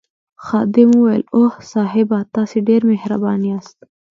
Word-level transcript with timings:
خادم 0.45 0.89
وویل 0.93 1.23
اوه 1.35 1.53
صاحبه 1.73 2.19
تاسي 2.35 2.59
ډېر 2.69 2.81
مهربان 2.91 3.39
یاست. 3.51 3.77